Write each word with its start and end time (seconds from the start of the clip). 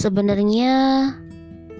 Sebenarnya 0.00 1.12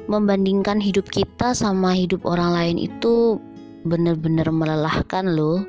membandingkan 0.04 0.76
hidup 0.76 1.08
kita 1.08 1.56
sama 1.56 1.96
hidup 1.96 2.28
orang 2.28 2.52
lain 2.52 2.76
itu 2.76 3.40
benar-benar 3.88 4.52
melelahkan 4.52 5.24
loh. 5.24 5.64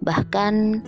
Bahkan 0.00 0.80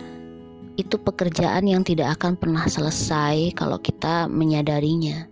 itu 0.80 0.96
pekerjaan 0.96 1.68
yang 1.68 1.84
tidak 1.84 2.16
akan 2.16 2.32
pernah 2.40 2.64
selesai 2.64 3.52
kalau 3.52 3.76
kita 3.76 4.24
menyadarinya. 4.32 5.28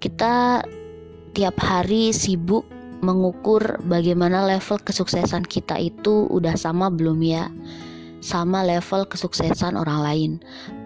Kita 0.00 0.64
tiap 1.36 1.60
hari 1.60 2.16
sibuk 2.16 2.64
mengukur 3.04 3.76
bagaimana 3.84 4.48
level 4.48 4.80
kesuksesan 4.80 5.44
kita 5.44 5.76
itu 5.76 6.32
udah 6.32 6.56
sama 6.56 6.88
belum 6.88 7.20
ya 7.20 7.52
sama 8.24 8.64
level 8.64 9.04
kesuksesan 9.04 9.76
orang 9.76 10.00
lain. 10.00 10.32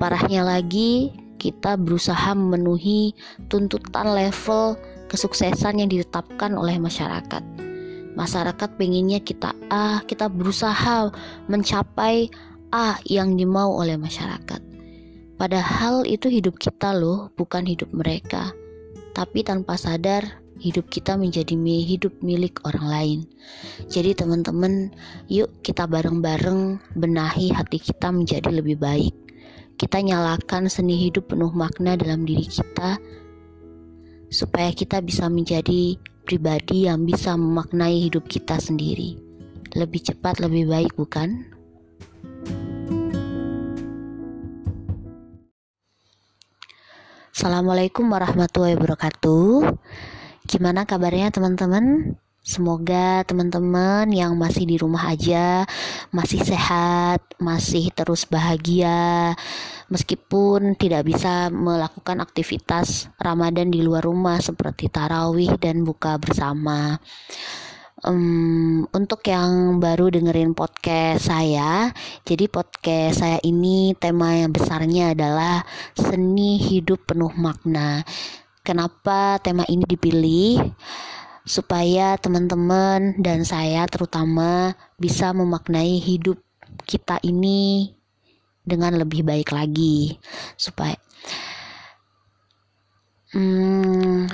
Parahnya 0.03 0.43
lagi, 0.43 1.12
kita 1.37 1.77
berusaha 1.77 2.33
memenuhi 2.33 3.13
tuntutan 3.53 4.17
level 4.17 4.75
kesuksesan 5.07 5.85
yang 5.85 5.89
ditetapkan 5.93 6.57
oleh 6.59 6.81
masyarakat. 6.81 7.43
Masyarakat 8.17 8.71
pengennya 8.81 9.21
kita 9.21 9.53
A, 9.69 10.01
kita 10.09 10.33
berusaha 10.33 11.13
mencapai 11.53 12.33
A 12.73 12.97
yang 13.05 13.37
dimau 13.37 13.77
oleh 13.77 14.01
masyarakat. 14.01 14.59
Padahal 15.37 16.09
itu 16.09 16.33
hidup 16.33 16.57
kita 16.57 16.97
loh, 16.97 17.29
bukan 17.37 17.69
hidup 17.69 17.93
mereka. 17.93 18.57
Tapi 19.13 19.45
tanpa 19.45 19.77
sadar, 19.77 20.25
hidup 20.57 20.89
kita 20.89 21.21
menjadi 21.21 21.53
hidup 21.61 22.16
milik 22.25 22.65
orang 22.65 22.87
lain. 22.89 23.19
Jadi 23.93 24.16
teman-teman, 24.16 24.93
yuk 25.29 25.53
kita 25.61 25.85
bareng-bareng 25.85 26.80
benahi 26.97 27.53
hati 27.53 27.77
kita 27.80 28.09
menjadi 28.09 28.49
lebih 28.49 28.80
baik. 28.80 29.26
Kita 29.77 30.01
nyalakan 30.01 30.73
seni 30.73 30.97
hidup 30.97 31.37
penuh 31.37 31.53
makna 31.53 32.01
dalam 32.01 32.24
diri 32.24 32.49
kita 32.49 32.96
supaya 34.32 34.73
kita 34.73 35.05
bisa 35.05 35.29
menjadi 35.29 36.01
pribadi 36.24 36.88
yang 36.88 37.05
bisa 37.05 37.37
memaknai 37.37 38.09
hidup 38.09 38.24
kita 38.24 38.57
sendiri. 38.57 39.21
Lebih 39.77 40.01
cepat, 40.09 40.41
lebih 40.41 40.65
baik, 40.73 40.97
bukan? 40.97 41.52
Assalamualaikum 47.37 48.09
warahmatullahi 48.09 48.80
wabarakatuh. 48.80 49.77
Gimana 50.49 50.88
kabarnya 50.88 51.29
teman-teman? 51.29 52.16
Semoga 52.47 53.27
teman-teman 53.27 54.07
yang 54.15 54.39
masih 54.39 54.71
di 54.71 54.79
rumah 54.79 55.11
aja 55.11 55.66
masih 56.15 56.47
sehat, 56.47 57.19
masih 57.43 57.91
terus 57.91 58.23
bahagia, 58.23 59.35
meskipun 59.91 60.79
tidak 60.79 61.11
bisa 61.11 61.51
melakukan 61.51 62.23
aktivitas 62.23 63.11
Ramadan 63.19 63.75
di 63.75 63.83
luar 63.83 64.06
rumah 64.06 64.38
seperti 64.38 64.87
tarawih 64.87 65.59
dan 65.59 65.83
buka 65.83 66.22
bersama. 66.22 67.03
Um, 68.06 68.87
untuk 68.94 69.27
yang 69.27 69.83
baru 69.83 70.15
dengerin 70.15 70.55
podcast 70.55 71.27
saya, 71.27 71.91
jadi 72.22 72.47
podcast 72.47 73.27
saya 73.27 73.43
ini 73.43 73.99
tema 73.99 74.38
yang 74.38 74.55
besarnya 74.55 75.19
adalah 75.19 75.66
seni 75.99 76.62
hidup 76.62 77.10
penuh 77.10 77.34
makna. 77.34 78.06
Kenapa 78.62 79.43
tema 79.43 79.66
ini 79.66 79.83
dipilih? 79.83 80.62
Supaya 81.47 82.19
teman-teman 82.19 83.15
dan 83.22 83.47
saya 83.47 83.87
terutama 83.87 84.75
bisa 84.99 85.31
memaknai 85.31 86.03
hidup 86.03 86.43
kita 86.84 87.22
ini 87.22 87.94
dengan 88.66 88.99
lebih 88.99 89.22
baik 89.22 89.55
lagi. 89.55 90.19
Supaya 90.59 90.99
hmm, 93.31 94.27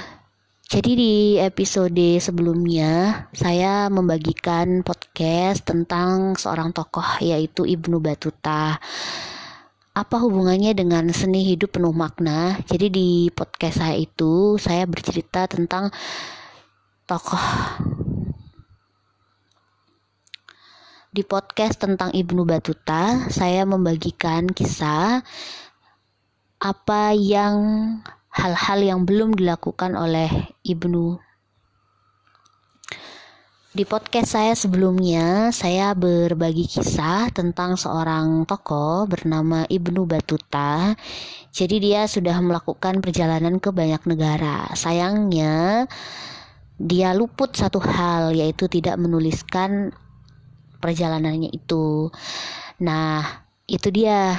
jadi 0.72 0.90
di 0.96 1.36
episode 1.36 2.16
sebelumnya 2.16 3.28
saya 3.36 3.92
membagikan 3.92 4.80
podcast 4.80 5.68
tentang 5.68 6.32
seorang 6.32 6.72
tokoh 6.72 7.20
yaitu 7.20 7.68
Ibnu 7.68 8.00
Batuta 8.00 8.80
apa 9.92 10.16
hubungannya 10.16 10.72
dengan 10.72 11.12
seni 11.12 11.44
hidup 11.44 11.76
penuh 11.76 11.92
makna? 11.92 12.56
Jadi 12.64 12.88
di 12.88 13.08
podcast 13.28 13.84
saya 13.84 14.00
itu 14.00 14.56
saya 14.56 14.88
bercerita 14.88 15.44
tentang 15.44 15.92
tokoh 17.12 17.44
di 21.12 21.20
podcast 21.28 21.76
tentang 21.76 22.08
Ibnu 22.08 22.48
Batuta, 22.48 23.28
saya 23.28 23.68
membagikan 23.68 24.48
kisah 24.48 25.20
apa 26.56 27.12
yang 27.12 27.52
hal-hal 28.32 28.80
yang 28.80 29.00
belum 29.04 29.36
dilakukan 29.36 29.92
oleh 29.92 30.56
Ibnu 30.64 31.20
di 33.76 33.84
podcast 33.84 34.32
saya 34.32 34.56
sebelumnya, 34.56 35.52
saya 35.52 35.92
berbagi 35.92 36.64
kisah 36.64 37.28
tentang 37.28 37.76
seorang 37.76 38.48
tokoh 38.48 39.04
bernama 39.04 39.68
Ibnu 39.68 40.08
Batuta. 40.08 40.96
Jadi 41.52 41.76
dia 41.76 42.08
sudah 42.08 42.40
melakukan 42.40 43.04
perjalanan 43.04 43.60
ke 43.60 43.68
banyak 43.68 44.00
negara. 44.08 44.68
Sayangnya, 44.76 45.88
dia 46.80 47.12
luput 47.12 47.52
satu 47.52 47.80
hal 47.80 48.32
yaitu 48.32 48.68
tidak 48.68 48.96
menuliskan 48.96 49.92
perjalanannya 50.82 51.52
itu. 51.52 52.10
Nah, 52.82 53.44
itu 53.70 53.88
dia 53.94 54.36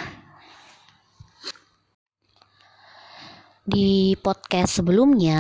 Di 3.64 4.20
podcast 4.20 4.84
sebelumnya, 4.84 5.40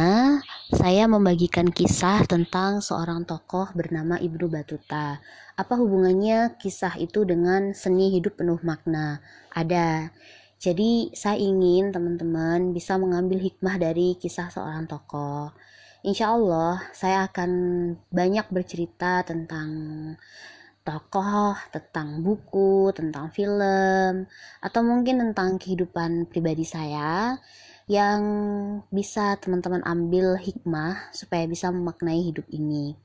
saya 0.71 1.11
membagikan 1.11 1.67
kisah 1.67 2.23
tentang 2.23 2.79
seorang 2.79 3.27
tokoh 3.27 3.67
bernama 3.75 4.15
Ibnu 4.15 4.47
Batuta. 4.47 5.19
Apa 5.59 5.75
hubungannya 5.75 6.55
kisah 6.55 6.95
itu 7.03 7.27
dengan 7.27 7.75
seni 7.75 8.15
hidup 8.15 8.39
penuh 8.39 8.63
makna? 8.63 9.19
Ada. 9.51 10.07
Jadi, 10.55 11.11
saya 11.11 11.35
ingin 11.35 11.91
teman-teman 11.91 12.71
bisa 12.71 12.95
mengambil 12.95 13.43
hikmah 13.43 13.75
dari 13.75 14.15
kisah 14.15 14.47
seorang 14.47 14.87
tokoh. 14.87 15.51
Insya 16.03 16.35
Allah, 16.35 16.83
saya 16.91 17.31
akan 17.31 17.51
banyak 18.11 18.51
bercerita 18.51 19.23
tentang 19.23 19.71
tokoh, 20.83 21.55
tentang 21.71 22.19
buku, 22.19 22.91
tentang 22.91 23.31
film, 23.31 24.27
atau 24.59 24.81
mungkin 24.83 25.23
tentang 25.23 25.55
kehidupan 25.55 26.27
pribadi 26.27 26.67
saya 26.67 27.39
yang 27.87 28.19
bisa 28.91 29.39
teman-teman 29.39 29.79
ambil 29.87 30.35
hikmah 30.35 31.07
supaya 31.15 31.47
bisa 31.47 31.71
memaknai 31.71 32.19
hidup 32.19 32.51
ini. 32.51 32.99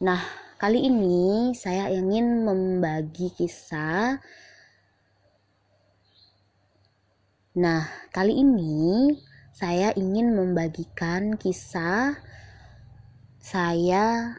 Nah, 0.00 0.24
kali 0.56 0.88
ini 0.88 1.52
saya 1.52 1.92
ingin 1.92 2.48
membagi 2.48 3.28
kisah. 3.36 4.16
Nah, 7.60 7.84
kali 8.08 8.40
ini 8.40 9.12
saya 9.56 9.88
ingin 9.96 10.36
membagikan 10.36 11.40
kisah 11.40 12.20
saya. 13.40 14.36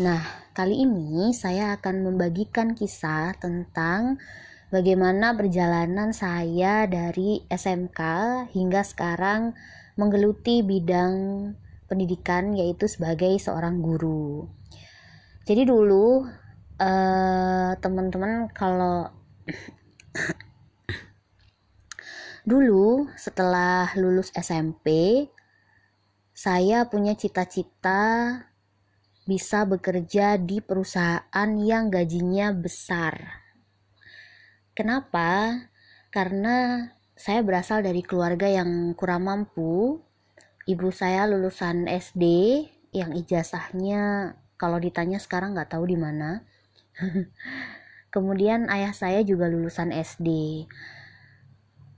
Nah, 0.00 0.24
kali 0.56 0.88
ini 0.88 1.36
saya 1.36 1.76
akan 1.76 2.08
membagikan 2.08 2.72
kisah 2.72 3.36
tentang 3.36 4.16
bagaimana 4.72 5.36
perjalanan 5.36 6.16
saya 6.16 6.88
dari 6.88 7.44
SMK 7.52 8.00
hingga 8.56 8.80
sekarang 8.88 9.52
menggeluti 10.00 10.64
bidang 10.64 11.12
pendidikan 11.92 12.56
yaitu 12.56 12.88
sebagai 12.88 13.36
seorang 13.36 13.84
guru. 13.84 14.48
Jadi 15.44 15.68
dulu 15.68 16.24
uh, 16.80 17.70
teman-teman 17.76 18.48
kalau 18.56 19.12
dulu 22.42 23.08
setelah 23.14 23.90
lulus 23.98 24.30
SMP 24.34 25.26
saya 26.32 26.88
punya 26.88 27.14
cita-cita 27.14 28.40
bisa 29.22 29.62
bekerja 29.62 30.34
di 30.40 30.58
perusahaan 30.58 31.50
yang 31.62 31.92
gajinya 31.92 32.50
besar 32.50 33.42
Kenapa? 34.72 35.60
Karena 36.08 36.88
saya 37.12 37.44
berasal 37.44 37.84
dari 37.84 38.00
keluarga 38.00 38.48
yang 38.48 38.96
kurang 38.96 39.28
mampu. 39.28 40.00
Ibu 40.64 40.88
saya 40.88 41.28
lulusan 41.28 41.92
SD 41.92 42.24
yang 42.96 43.12
ijazahnya 43.12 44.32
kalau 44.56 44.80
ditanya 44.80 45.20
sekarang 45.20 45.52
nggak 45.52 45.76
tahu 45.76 45.84
di 45.92 46.00
mana. 46.00 46.40
Kemudian 48.14 48.72
ayah 48.72 48.96
saya 48.96 49.20
juga 49.20 49.44
lulusan 49.52 49.92
SD. 49.92 50.28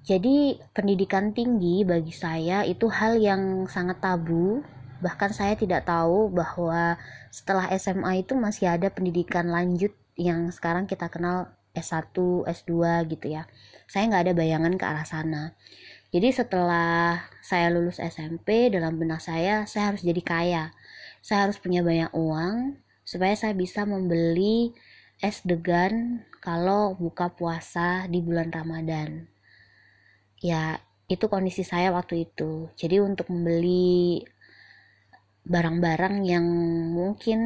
Jadi 0.04 0.60
pendidikan 0.76 1.32
tinggi 1.32 1.80
bagi 1.80 2.12
saya 2.12 2.60
itu 2.68 2.92
hal 2.92 3.16
yang 3.16 3.64
sangat 3.64 4.04
tabu. 4.04 4.60
Bahkan 5.00 5.32
saya 5.32 5.56
tidak 5.56 5.88
tahu 5.88 6.28
bahwa 6.28 7.00
setelah 7.32 7.72
SMA 7.80 8.20
itu 8.20 8.36
masih 8.36 8.68
ada 8.68 8.92
pendidikan 8.92 9.48
lanjut 9.48 9.96
yang 10.20 10.52
sekarang 10.52 10.84
kita 10.84 11.08
kenal 11.08 11.56
S1, 11.72 12.12
S2 12.44 12.72
gitu 13.16 13.32
ya. 13.32 13.48
Saya 13.88 14.12
nggak 14.12 14.28
ada 14.28 14.34
bayangan 14.36 14.76
ke 14.76 14.84
arah 14.84 15.08
sana. 15.08 15.56
jadi 16.14 16.30
setelah 16.30 17.26
saya 17.42 17.74
lulus 17.74 17.98
SMP 17.98 18.70
dalam 18.70 18.94
benak 18.94 19.18
saya 19.18 19.66
saya 19.66 19.90
harus 19.90 20.06
jadi 20.06 20.22
kaya 20.22 20.64
saya 21.18 21.50
harus 21.50 21.58
punya 21.58 21.82
banyak 21.82 22.14
uang 22.14 22.78
supaya 23.02 23.34
saya 23.34 23.50
bisa 23.50 23.82
membeli 23.82 24.70
es 25.18 25.42
degan 25.42 26.22
kalau 26.38 26.94
buka 26.94 27.34
puasa 27.34 28.06
di 28.06 28.22
bulan 28.22 28.54
Ramadan 28.54 29.33
ya 30.44 30.76
itu 31.08 31.24
kondisi 31.32 31.64
saya 31.64 31.88
waktu 31.96 32.28
itu. 32.28 32.68
Jadi 32.76 33.00
untuk 33.00 33.32
membeli 33.32 34.20
barang-barang 35.44 36.24
yang 36.24 36.44
mungkin 36.92 37.40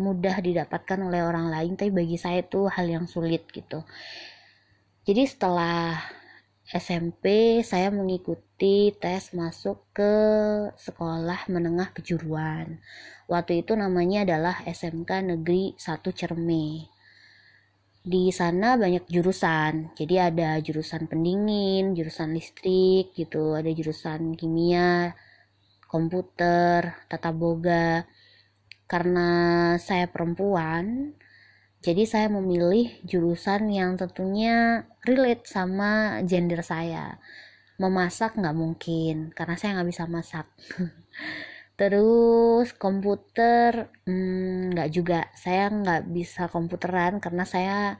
mudah 0.00 0.40
didapatkan 0.40 1.00
oleh 1.04 1.20
orang 1.20 1.52
lain 1.52 1.76
tapi 1.76 1.92
bagi 1.92 2.16
saya 2.16 2.40
itu 2.40 2.64
hal 2.72 2.88
yang 2.88 3.04
sulit 3.04 3.44
gitu. 3.52 3.84
Jadi 5.04 5.22
setelah 5.28 6.00
SMP 6.64 7.60
saya 7.60 7.92
mengikuti 7.92 8.94
tes 8.96 9.36
masuk 9.36 9.84
ke 9.92 10.12
sekolah 10.80 11.44
menengah 11.52 11.92
kejuruan. 11.92 12.80
Waktu 13.28 13.64
itu 13.66 13.76
namanya 13.76 14.24
adalah 14.24 14.64
SMK 14.64 15.36
Negeri 15.36 15.76
1 15.76 16.16
Cerme 16.16 16.88
di 18.00 18.32
sana 18.32 18.80
banyak 18.80 19.04
jurusan 19.08 19.92
jadi 19.92 20.32
ada 20.32 20.56
jurusan 20.64 21.04
pendingin 21.04 21.92
jurusan 21.92 22.32
listrik 22.32 23.12
gitu 23.12 23.52
ada 23.56 23.68
jurusan 23.68 24.36
kimia 24.36 25.12
komputer, 25.90 26.94
tata 27.10 27.34
boga. 27.34 28.06
Karena 28.86 29.28
saya 29.82 30.06
perempuan, 30.06 31.14
jadi 31.82 32.06
saya 32.06 32.26
memilih 32.30 33.02
jurusan 33.02 33.70
yang 33.74 33.98
tentunya 33.98 34.86
relate 35.02 35.50
sama 35.50 36.22
gender 36.22 36.62
saya. 36.62 37.18
Memasak 37.82 38.38
nggak 38.38 38.54
mungkin, 38.54 39.34
karena 39.34 39.54
saya 39.58 39.78
nggak 39.78 39.90
bisa 39.90 40.04
masak. 40.06 40.46
Terus 41.80 42.76
komputer 42.76 43.88
hmm, 44.04 44.76
nggak 44.76 44.88
hmm, 44.92 44.96
juga, 45.00 45.20
saya 45.32 45.72
nggak 45.72 46.12
bisa 46.12 46.52
komputeran 46.52 47.24
karena 47.24 47.44
saya 47.48 47.96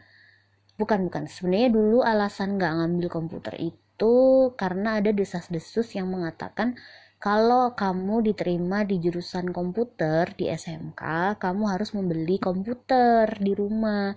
bukan 0.76 1.08
bukan. 1.08 1.24
Sebenarnya 1.24 1.70
dulu 1.72 2.04
alasan 2.04 2.60
nggak 2.60 2.72
ngambil 2.76 3.08
komputer 3.08 3.54
itu 3.56 4.14
karena 4.60 5.00
ada 5.00 5.16
desas-desus 5.16 5.96
yang 5.96 6.12
mengatakan 6.12 6.76
kalau 7.20 7.72
kamu 7.72 8.32
diterima 8.32 8.84
di 8.84 9.00
jurusan 9.00 9.48
komputer 9.48 10.32
di 10.36 10.52
SMK, 10.52 11.36
kamu 11.40 11.64
harus 11.72 11.96
membeli 11.96 12.36
komputer 12.36 13.32
di 13.40 13.52
rumah. 13.56 14.12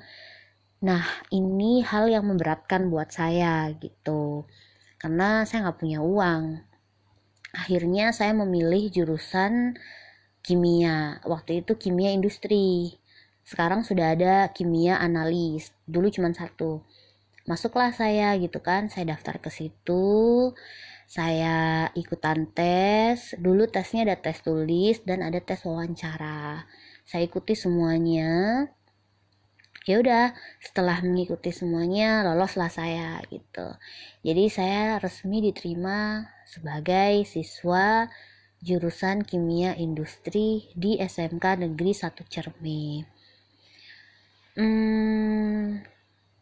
Nah, 0.83 1.03
ini 1.31 1.79
hal 1.87 2.11
yang 2.11 2.27
memberatkan 2.27 2.91
buat 2.91 3.15
saya 3.15 3.71
gitu. 3.79 4.43
Karena 4.99 5.43
saya 5.47 5.67
nggak 5.67 5.79
punya 5.79 5.99
uang. 6.03 6.72
Akhirnya 7.53 8.09
saya 8.11 8.33
memilih 8.33 8.89
jurusan 8.89 9.77
kimia. 10.41 11.21
Waktu 11.23 11.63
itu 11.63 11.77
kimia 11.77 12.11
industri. 12.11 12.97
Sekarang 13.45 13.85
sudah 13.85 14.17
ada 14.17 14.49
kimia 14.51 14.97
analis. 14.97 15.71
Dulu 15.85 16.09
cuma 16.09 16.33
satu. 16.33 16.81
Masuklah 17.45 17.93
saya 17.93 18.35
gitu 18.41 18.59
kan. 18.59 18.89
Saya 18.89 19.15
daftar 19.15 19.39
ke 19.39 19.47
situ 19.53 20.51
saya 21.13 21.91
ikutan 21.93 22.49
tes 22.49 23.37
dulu 23.37 23.69
tesnya 23.69 24.01
ada 24.07 24.17
tes 24.17 24.41
tulis 24.41 24.97
dan 25.05 25.21
ada 25.21 25.37
tes 25.37 25.61
wawancara 25.61 26.65
saya 27.05 27.29
ikuti 27.29 27.53
semuanya 27.53 28.65
ya 29.83 29.99
udah 29.99 30.31
setelah 30.63 31.03
mengikuti 31.03 31.51
semuanya 31.51 32.23
loloslah 32.23 32.71
saya 32.71 33.19
gitu. 33.27 33.75
Jadi 34.23 34.47
saya 34.47 35.03
resmi 35.03 35.43
diterima 35.43 36.23
sebagai 36.47 37.27
siswa 37.27 38.07
jurusan 38.63 39.27
kimia 39.27 39.75
industri 39.75 40.71
di 40.71 40.95
SMK 40.95 41.67
Negeri 41.67 41.91
1 41.91 42.23
Cermi 42.31 43.13
hmm, 44.57 45.81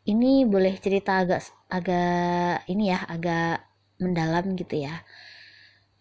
ini 0.07 0.31
boleh 0.47 0.75
cerita 0.79 1.23
agak 1.23 1.43
agak 1.71 2.67
ini 2.67 2.91
ya 2.91 2.99
agak 3.07 3.63
mendalam 4.01 4.57
gitu 4.57 4.81
ya. 4.81 5.05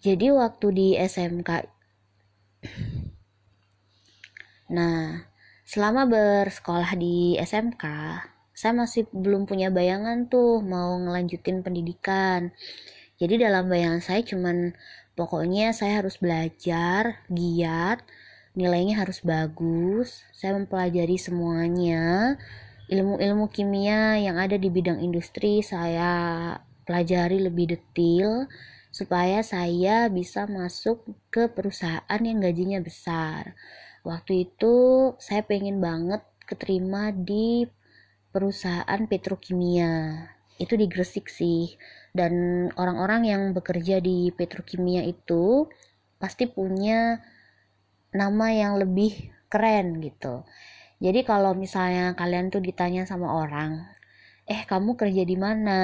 Jadi 0.01 0.33
waktu 0.33 0.67
di 0.73 0.89
SMK 0.97 1.51
nah 4.77 5.30
selama 5.71 6.03
bersekolah 6.11 6.99
di 6.99 7.39
SMK 7.39 7.85
saya 8.51 8.73
masih 8.75 9.07
belum 9.15 9.47
punya 9.47 9.71
bayangan 9.71 10.27
tuh 10.27 10.59
mau 10.67 10.99
ngelanjutin 10.99 11.63
pendidikan 11.63 12.51
jadi 13.23 13.47
dalam 13.47 13.71
bayangan 13.71 14.03
saya 14.03 14.27
cuman 14.27 14.75
pokoknya 15.15 15.71
saya 15.71 16.03
harus 16.03 16.19
belajar 16.19 17.23
giat 17.31 18.03
nilainya 18.59 18.99
harus 18.99 19.23
bagus 19.23 20.27
saya 20.35 20.59
mempelajari 20.59 21.15
semuanya 21.15 22.35
ilmu-ilmu 22.91 23.47
kimia 23.55 24.19
yang 24.19 24.43
ada 24.43 24.59
di 24.59 24.67
bidang 24.75 24.99
industri 24.99 25.63
saya 25.63 26.59
pelajari 26.83 27.47
lebih 27.47 27.79
detail 27.79 28.51
supaya 28.91 29.47
saya 29.47 30.11
bisa 30.11 30.51
masuk 30.51 31.07
ke 31.31 31.47
perusahaan 31.47 32.19
yang 32.19 32.43
gajinya 32.43 32.83
besar. 32.83 33.55
Waktu 34.07 34.49
itu 34.49 34.75
saya 35.21 35.45
pengen 35.45 35.79
banget 35.85 36.25
keterima 36.49 37.13
di 37.13 37.69
perusahaan 38.33 39.01
petrokimia. 39.07 40.27
Itu 40.57 40.77
di 40.77 40.87
Gresik 40.89 41.29
sih. 41.29 41.77
Dan 42.11 42.67
orang-orang 42.75 43.23
yang 43.29 43.43
bekerja 43.53 44.01
di 44.03 44.33
petrokimia 44.35 45.05
itu 45.05 45.69
pasti 46.17 46.49
punya 46.49 47.21
nama 48.11 48.47
yang 48.51 48.77
lebih 48.81 49.31
keren 49.53 50.03
gitu. 50.03 50.45
Jadi 51.01 51.25
kalau 51.25 51.57
misalnya 51.57 52.13
kalian 52.13 52.53
tuh 52.53 52.61
ditanya 52.61 53.09
sama 53.09 53.33
orang, 53.33 53.89
"Eh, 54.45 54.69
kamu 54.69 55.01
kerja 55.01 55.23
di 55.25 55.37
mana?" 55.39 55.81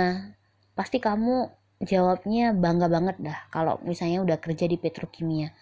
pasti 0.77 1.01
kamu 1.01 1.49
jawabnya 1.81 2.53
bangga 2.53 2.87
banget 2.93 3.17
dah 3.21 3.39
kalau 3.49 3.81
misalnya 3.89 4.21
udah 4.21 4.37
kerja 4.37 4.69
di 4.69 4.77
petrokimia 4.77 5.57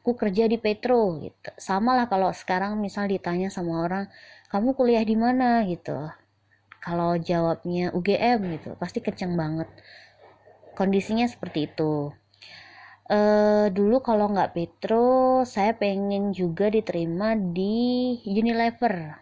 aku 0.00 0.16
kerja 0.16 0.48
di 0.48 0.56
petro 0.56 1.18
gitu. 1.20 1.50
Sama 1.60 1.92
lah 1.98 2.06
kalau 2.08 2.32
sekarang 2.32 2.80
misal 2.80 3.10
ditanya 3.10 3.52
sama 3.52 3.84
orang 3.84 4.08
kamu 4.48 4.72
kuliah 4.72 5.04
di 5.04 5.12
mana? 5.18 5.60
gitu. 5.68 6.08
Kalau 6.80 7.18
jawabnya 7.20 7.92
UGM 7.92 8.38
gitu. 8.56 8.72
Pasti 8.80 9.04
kenceng 9.04 9.36
banget. 9.36 9.68
Kondisinya 10.72 11.28
seperti 11.28 11.68
itu. 11.68 12.14
Uh, 13.08 13.72
dulu 13.72 14.04
kalau 14.04 14.28
nggak 14.32 14.52
Petro, 14.52 15.40
saya 15.48 15.72
pengen 15.76 16.32
juga 16.32 16.68
diterima 16.68 17.36
di 17.36 18.16
Unilever. 18.24 19.16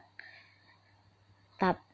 Tapi 1.59 1.87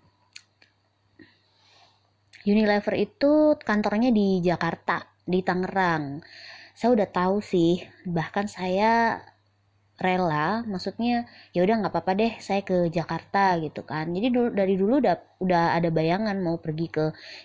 Unilever 2.49 2.95
itu 2.99 3.55
kantornya 3.61 4.11
di 4.11 4.43
Jakarta, 4.43 5.05
di 5.23 5.41
Tangerang. 5.47 6.19
Saya 6.83 6.99
udah 6.99 7.09
tahu 7.15 7.39
sih, 7.39 7.87
bahkan 8.03 8.51
saya 8.51 9.23
rela, 10.03 10.67
maksudnya 10.67 11.31
ya 11.55 11.63
udah 11.63 11.79
nggak 11.79 11.95
apa-apa 11.95 12.13
deh, 12.19 12.33
saya 12.43 12.67
ke 12.67 12.91
Jakarta 12.91 13.55
gitu 13.63 13.87
kan. 13.87 14.11
Jadi 14.11 14.35
dulu 14.35 14.49
dari 14.51 14.75
dulu 14.75 14.99
udah 14.99 15.15
udah 15.39 15.79
ada 15.79 15.95
bayangan 15.95 16.35
mau 16.43 16.59
pergi 16.59 16.91
ke 16.91 17.05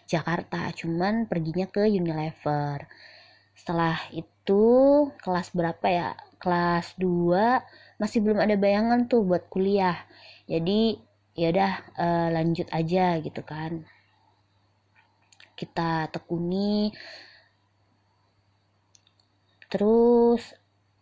Jakarta, 0.10 0.74
cuman 0.74 1.30
perginya 1.30 1.70
ke 1.70 1.86
Unilever. 1.86 2.90
Setelah 3.54 4.10
itu 4.10 4.64
kelas 5.22 5.54
berapa 5.54 5.86
ya? 5.86 6.10
Kelas 6.42 6.98
2 6.98 8.02
masih 8.02 8.26
belum 8.26 8.42
ada 8.42 8.58
bayangan 8.58 9.06
tuh 9.06 9.22
buat 9.22 9.46
kuliah. 9.54 10.02
Jadi 10.50 10.98
ya 11.38 11.54
udah 11.54 11.72
uh, 11.94 12.28
lanjut 12.34 12.66
aja 12.74 13.22
gitu 13.22 13.46
kan 13.46 13.86
kita 15.58 16.06
tekuni 16.14 16.94
terus 19.68 20.56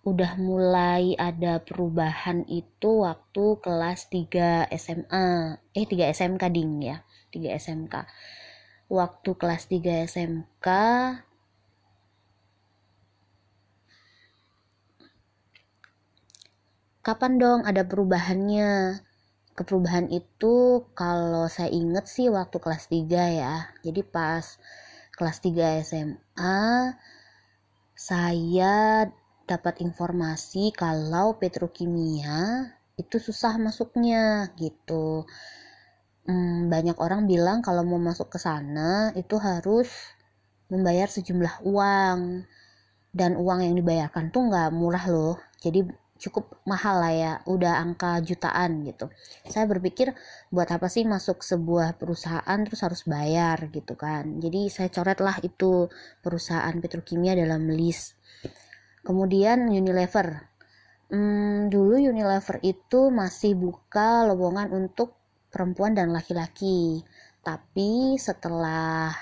udah 0.06 0.38
mulai 0.38 1.18
ada 1.18 1.58
perubahan 1.66 2.46
itu 2.46 3.02
waktu 3.02 3.58
kelas 3.58 4.06
3 4.14 4.70
SMA 4.70 5.58
eh 5.74 5.86
3 5.90 6.14
SMK 6.14 6.44
ding 6.54 6.78
ya. 6.86 7.02
3 7.34 7.58
SMK 7.58 7.96
waktu 8.86 9.30
kelas 9.34 9.66
3 9.66 10.06
SMK 10.06 10.68
kapan 17.06 17.34
dong 17.38 17.62
ada 17.66 17.82
perubahannya? 17.86 19.02
Keperubahan 19.56 20.12
itu 20.12 20.84
kalau 20.92 21.48
saya 21.48 21.72
inget 21.72 22.06
sih 22.12 22.28
waktu 22.28 22.58
kelas 22.60 22.92
3 22.92 23.40
ya. 23.42 23.72
Jadi 23.82 24.02
pas 24.04 24.44
kelas 25.16 25.38
3 25.40 25.80
SMA 25.82 26.92
saya 27.96 29.08
dapat 29.48 29.80
informasi 29.80 30.76
kalau 30.76 31.40
petrokimia 31.40 32.70
itu 33.00 33.18
susah 33.20 33.56
masuknya 33.56 34.52
gitu. 34.60 35.24
Hmm, 36.26 36.68
banyak 36.74 36.98
orang 37.00 37.30
bilang 37.30 37.62
kalau 37.62 37.86
mau 37.86 38.02
masuk 38.02 38.28
ke 38.34 38.40
sana 38.42 39.14
itu 39.16 39.38
harus 39.40 39.88
membayar 40.68 41.08
sejumlah 41.08 41.64
uang. 41.64 42.44
Dan 43.16 43.40
uang 43.40 43.64
yang 43.64 43.76
dibayarkan 43.80 44.28
tuh 44.34 44.52
nggak 44.52 44.70
murah 44.76 45.06
loh. 45.08 45.36
Jadi 45.64 45.88
cukup 46.16 46.64
mahal 46.64 47.04
lah 47.04 47.14
ya 47.14 47.32
udah 47.48 47.84
angka 47.84 48.24
jutaan 48.24 48.88
gitu. 48.88 49.12
Saya 49.48 49.68
berpikir 49.68 50.16
buat 50.50 50.72
apa 50.72 50.88
sih 50.88 51.04
masuk 51.04 51.44
sebuah 51.44 52.00
perusahaan 52.00 52.60
terus 52.64 52.82
harus 52.82 53.02
bayar 53.04 53.68
gitu 53.72 54.00
kan. 54.00 54.40
Jadi 54.40 54.72
saya 54.72 54.88
coret 54.92 55.20
lah 55.20 55.38
itu 55.44 55.92
perusahaan 56.24 56.76
petrokimia 56.80 57.36
dalam 57.36 57.68
list 57.68 58.16
kemudian 59.06 59.70
Unilever. 59.70 60.50
Hmm, 61.14 61.70
dulu 61.70 62.02
Unilever 62.02 62.58
itu 62.66 63.14
masih 63.14 63.54
buka 63.54 64.26
lowongan 64.26 64.74
untuk 64.74 65.14
perempuan 65.54 65.94
dan 65.94 66.10
laki-laki. 66.10 67.06
Tapi 67.46 68.18
setelah 68.18 69.14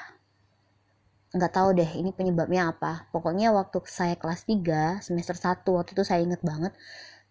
nggak 1.34 1.54
tahu 1.54 1.70
deh 1.74 1.92
ini 1.98 2.14
penyebabnya 2.14 2.70
apa. 2.70 3.10
Pokoknya 3.10 3.50
waktu 3.58 3.82
saya 3.90 4.16
kelas 4.22 4.46
3 4.46 5.02
semester 5.02 5.34
1 5.34 5.66
waktu 5.74 5.92
itu 5.98 6.04
saya 6.06 6.22
inget 6.22 6.42
banget 6.46 6.74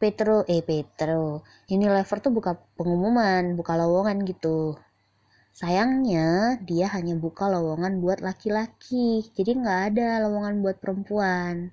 Petro 0.03 0.43
eh 0.51 0.63
Petro 0.67 1.47
Unilever 1.71 2.19
tuh 2.19 2.33
buka 2.35 2.59
pengumuman 2.75 3.55
buka 3.55 3.79
lowongan 3.79 4.27
gitu. 4.27 4.75
Sayangnya 5.55 6.59
dia 6.67 6.91
hanya 6.91 7.15
buka 7.15 7.47
lowongan 7.47 8.03
buat 8.03 8.19
laki-laki 8.19 9.31
jadi 9.39 9.51
nggak 9.55 9.81
ada 9.95 10.09
lowongan 10.27 10.59
buat 10.67 10.83
perempuan. 10.83 11.71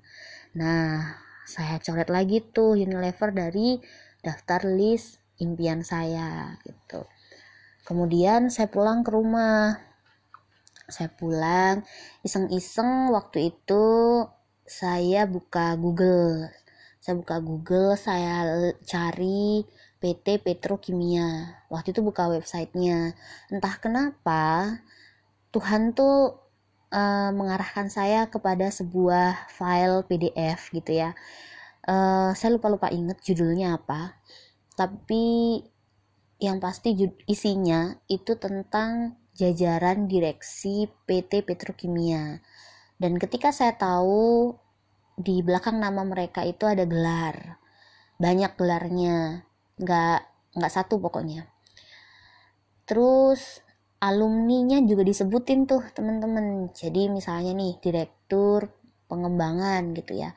Nah 0.53 1.17
saya 1.49 1.81
coret 1.81 2.13
lagi 2.13 2.45
tuh 2.45 2.77
Unilever 2.77 3.33
dari 3.33 3.81
daftar 4.21 4.69
list 4.69 5.17
impian 5.41 5.81
saya 5.81 6.53
gitu. 6.61 7.09
Kemudian 7.89 8.53
saya 8.53 8.69
pulang 8.69 9.01
ke 9.01 9.09
rumah 9.09 9.88
saya 10.89 11.09
pulang 11.13 11.85
iseng-iseng 12.25 13.13
waktu 13.13 13.53
itu 13.53 13.85
saya 14.69 15.25
buka 15.25 15.73
Google. 15.77 16.53
Saya 17.01 17.15
buka 17.17 17.41
Google 17.41 17.97
saya 17.97 18.45
cari 18.85 19.65
PT 19.97 20.45
Petrokimia. 20.45 21.57
Waktu 21.73 21.97
itu 21.97 22.05
buka 22.05 22.29
websitenya. 22.29 23.17
Entah 23.49 23.75
kenapa 23.81 24.77
Tuhan 25.49 25.97
tuh 25.97 26.37
uh, 26.93 27.31
mengarahkan 27.33 27.89
saya 27.89 28.29
kepada 28.29 28.69
sebuah 28.69 29.49
file 29.49 30.05
PDF 30.05 30.69
gitu 30.69 31.01
ya. 31.01 31.17
Uh, 31.89 32.37
saya 32.37 32.53
lupa-lupa 32.53 32.93
inget 32.93 33.17
judulnya 33.25 33.81
apa. 33.81 34.21
Tapi 34.77 35.59
yang 36.39 36.61
pasti 36.63 36.95
isinya 37.27 37.99
itu 38.07 38.39
tentang 38.39 39.19
jajaran 39.39 40.11
direksi 40.11 40.91
PT 41.07 41.47
Petrokimia. 41.47 42.43
Dan 42.99 43.15
ketika 43.15 43.55
saya 43.55 43.71
tahu 43.79 44.51
di 45.15 45.39
belakang 45.39 45.79
nama 45.79 46.03
mereka 46.03 46.43
itu 46.43 46.67
ada 46.67 46.83
gelar, 46.83 47.55
banyak 48.19 48.51
gelarnya, 48.59 49.47
nggak 49.79 50.19
nggak 50.59 50.73
satu 50.75 50.99
pokoknya. 50.99 51.47
Terus 52.83 53.63
alumninya 54.03 54.83
juga 54.83 55.07
disebutin 55.07 55.63
tuh 55.63 55.87
teman-teman. 55.95 56.75
Jadi 56.75 57.07
misalnya 57.07 57.55
nih 57.55 57.79
direktur 57.79 58.67
pengembangan 59.07 59.95
gitu 59.95 60.19
ya. 60.19 60.35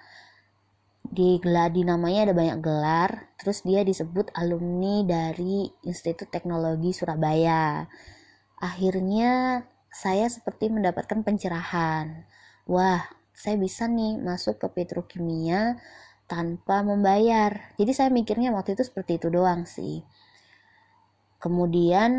Di 1.02 1.42
gelar 1.42 1.74
di 1.74 1.82
namanya 1.82 2.30
ada 2.30 2.34
banyak 2.38 2.58
gelar, 2.62 3.10
terus 3.34 3.66
dia 3.66 3.82
disebut 3.82 4.30
alumni 4.38 5.02
dari 5.02 5.66
Institut 5.82 6.30
Teknologi 6.30 6.94
Surabaya 6.94 7.90
Akhirnya 8.62 9.66
saya 9.90 10.30
seperti 10.30 10.70
mendapatkan 10.70 11.26
pencerahan. 11.26 12.22
Wah, 12.70 13.02
saya 13.34 13.58
bisa 13.58 13.90
nih 13.90 14.22
masuk 14.22 14.62
ke 14.62 14.70
petrokimia 14.70 15.82
tanpa 16.30 16.86
membayar. 16.86 17.74
Jadi 17.74 17.92
saya 17.92 18.08
mikirnya 18.14 18.54
waktu 18.54 18.78
itu 18.78 18.86
seperti 18.86 19.18
itu 19.18 19.34
doang 19.34 19.66
sih. 19.66 20.06
Kemudian 21.42 22.12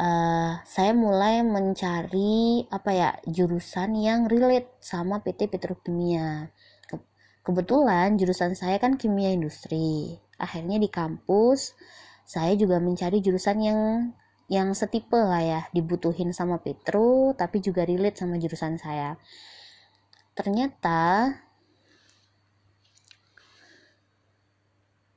uh, 0.00 0.52
saya 0.64 0.92
mulai 0.96 1.44
mencari 1.44 2.64
apa 2.72 2.90
ya 2.96 3.10
jurusan 3.28 3.92
yang 4.00 4.24
relate 4.24 4.72
sama 4.80 5.20
PT 5.20 5.52
Petrokimia. 5.52 6.48
Ke 6.88 6.96
kebetulan 7.44 8.16
jurusan 8.16 8.56
saya 8.56 8.80
kan 8.80 8.96
kimia 8.96 9.36
industri. 9.36 10.16
Akhirnya 10.40 10.80
di 10.80 10.88
kampus 10.88 11.76
saya 12.24 12.56
juga 12.56 12.80
mencari 12.80 13.20
jurusan 13.20 13.58
yang 13.60 13.80
yang 14.46 14.78
setipe 14.78 15.18
lah 15.18 15.42
ya 15.42 15.60
dibutuhin 15.74 16.30
sama 16.30 16.62
Petro 16.62 17.34
tapi 17.34 17.58
juga 17.58 17.82
relate 17.82 18.22
sama 18.22 18.38
jurusan 18.38 18.78
saya. 18.78 19.18
Ternyata 20.36 21.34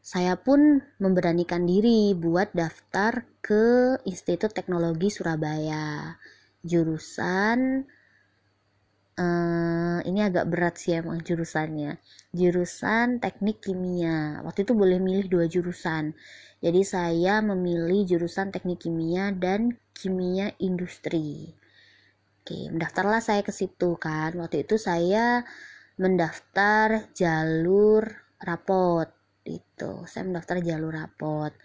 saya 0.10 0.34
pun 0.42 0.82
memberanikan 0.98 1.70
diri 1.70 2.18
buat 2.18 2.50
daftar 2.58 3.30
ke 3.46 3.98
Institut 4.10 4.58
Teknologi 4.58 5.14
Surabaya. 5.14 6.18
Jurusan 6.66 7.86
uh, 9.20 10.00
ini 10.08 10.24
agak 10.24 10.48
berat 10.48 10.80
sih 10.80 10.96
emang 10.96 11.20
jurusannya 11.20 12.00
jurusan 12.32 13.20
teknik 13.20 13.60
kimia 13.60 14.40
waktu 14.48 14.64
itu 14.64 14.72
boleh 14.72 15.04
milih 15.04 15.28
dua 15.28 15.46
jurusan 15.52 16.16
jadi 16.60 16.84
saya 16.84 17.40
memilih 17.40 18.04
jurusan 18.04 18.52
teknik 18.52 18.84
kimia 18.84 19.32
dan 19.32 19.80
kimia 19.96 20.52
industri. 20.60 21.56
Oke, 22.44 22.68
mendaftarlah 22.68 23.24
saya 23.24 23.48
ke 23.48 23.56
situ 23.56 23.96
kan. 23.96 24.36
Waktu 24.36 24.68
itu 24.68 24.76
saya 24.76 25.48
mendaftar 25.96 27.08
jalur 27.16 28.04
rapot 28.44 29.08
itu. 29.48 30.04
Saya 30.04 30.28
mendaftar 30.28 30.60
jalur 30.60 30.92
rapot. 30.92 31.56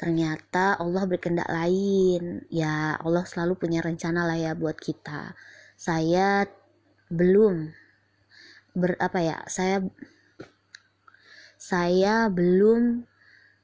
Ternyata 0.00 0.80
Allah 0.80 1.04
berkendak 1.04 1.48
lain. 1.52 2.40
Ya, 2.48 2.96
Allah 2.96 3.28
selalu 3.28 3.60
punya 3.60 3.84
rencana 3.84 4.24
lah 4.24 4.40
ya 4.40 4.56
buat 4.56 4.80
kita. 4.80 5.36
Saya 5.76 6.48
belum 7.10 7.74
ber 8.72 8.94
apa 9.02 9.18
ya? 9.18 9.38
Saya 9.50 9.82
saya 11.60 12.30
belum 12.30 13.04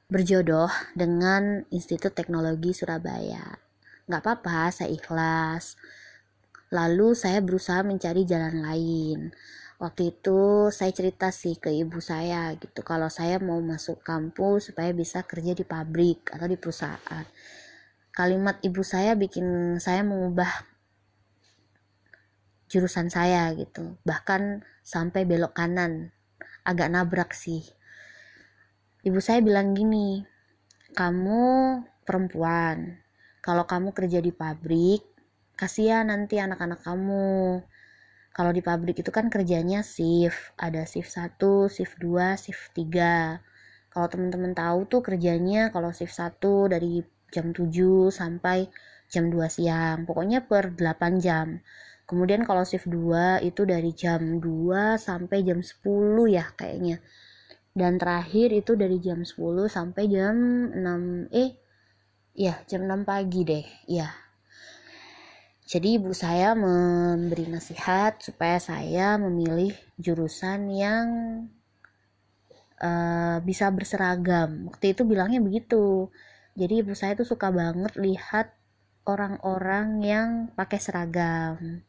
berjodoh 0.07 0.71
dengan 0.95 1.67
Institut 1.73 2.15
Teknologi 2.15 2.71
Surabaya. 2.71 3.59
Gak 4.07 4.23
apa-apa, 4.23 4.71
saya 4.71 4.87
ikhlas. 4.87 5.75
Lalu 6.71 7.15
saya 7.15 7.43
berusaha 7.43 7.83
mencari 7.83 8.23
jalan 8.23 8.63
lain. 8.63 9.19
Waktu 9.77 10.15
itu 10.15 10.73
saya 10.73 10.89
cerita 10.89 11.29
sih 11.29 11.59
ke 11.59 11.69
ibu 11.69 12.01
saya 12.01 12.49
gitu 12.57 12.81
kalau 12.81 13.13
saya 13.13 13.37
mau 13.37 13.61
masuk 13.61 14.01
kampus 14.01 14.73
supaya 14.73 14.89
bisa 14.89 15.21
kerja 15.21 15.53
di 15.53 15.61
pabrik 15.61 16.33
atau 16.33 16.49
di 16.49 16.57
perusahaan. 16.57 17.25
Kalimat 18.09 18.57
ibu 18.65 18.81
saya 18.81 19.13
bikin 19.13 19.77
saya 19.77 20.01
mengubah 20.01 20.49
jurusan 22.67 23.11
saya 23.11 23.51
gitu. 23.55 23.99
Bahkan 24.03 24.63
sampai 24.83 25.23
belok 25.23 25.55
kanan. 25.55 26.11
Agak 26.67 26.91
nabrak 26.91 27.31
sih 27.31 27.63
Ibu 29.07 29.23
saya 29.23 29.39
bilang 29.39 29.71
gini, 29.71 30.19
kamu 30.91 31.45
perempuan, 32.03 32.99
kalau 33.39 33.63
kamu 33.63 33.95
kerja 33.95 34.19
di 34.19 34.35
pabrik, 34.35 34.99
kasihan 35.55 36.11
nanti 36.11 36.43
anak-anak 36.43 36.83
kamu. 36.83 37.63
Kalau 38.35 38.51
di 38.51 38.59
pabrik 38.59 38.99
itu 38.99 39.07
kan 39.07 39.31
kerjanya 39.31 39.79
shift, 39.79 40.51
ada 40.59 40.83
shift 40.83 41.15
1, 41.15 41.71
shift 41.71 41.95
2, 42.03 42.35
shift 42.35 42.75
3. 42.75 43.39
Kalau 43.95 44.07
teman-teman 44.11 44.51
tahu 44.51 44.91
tuh 44.91 44.99
kerjanya 44.99 45.71
kalau 45.71 45.95
shift 45.95 46.11
1 46.11 46.67
dari 46.67 46.99
jam 47.31 47.55
7 47.55 48.11
sampai 48.11 48.67
jam 49.07 49.31
2 49.31 49.47
siang. 49.47 50.03
Pokoknya 50.03 50.43
per 50.43 50.75
8 50.75 51.23
jam. 51.23 51.63
Kemudian 52.07 52.47
kalau 52.47 52.63
shift 52.63 52.87
2 52.87 53.43
itu 53.43 53.67
dari 53.67 53.91
jam 53.91 54.39
2 54.39 54.95
sampai 54.95 55.43
jam 55.43 55.59
10 55.59 55.83
ya 56.31 56.47
kayaknya. 56.55 57.03
Dan 57.75 57.99
terakhir 57.99 58.55
itu 58.55 58.73
dari 58.79 58.97
jam 59.03 59.21
10 59.21 59.67
sampai 59.67 60.03
jam 60.07 60.35
6 60.71 61.29
eh 61.35 61.51
ya 62.37 62.55
jam 62.69 62.87
6 62.87 63.03
pagi 63.03 63.41
deh 63.43 63.65
ya 63.89 64.07
jadi 65.67 65.99
ibu 65.99 66.15
saya 66.15 66.55
memberi 66.55 67.51
nasihat 67.51 68.23
supaya 68.23 68.55
saya 68.55 69.19
memilih 69.19 69.75
jurusan 69.99 70.71
yang 70.71 71.07
uh, 72.79 73.43
bisa 73.43 73.67
berseragam. 73.75 74.71
Waktu 74.71 74.95
itu 74.95 75.03
bilangnya 75.03 75.43
begitu. 75.43 76.07
Jadi 76.55 76.87
ibu 76.87 76.95
saya 76.95 77.19
tuh 77.19 77.27
suka 77.27 77.51
banget 77.51 77.99
lihat 77.99 78.55
orang-orang 79.03 79.99
yang 80.07 80.27
pakai 80.55 80.79
seragam 80.79 81.83